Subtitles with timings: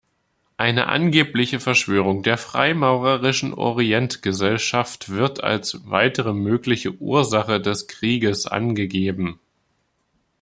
[0.57, 9.39] Eine angebliche Verschwörung der freimaurerischen Orientgesellschaft wird als weitere mögliche Ursache des Krieges angegeben.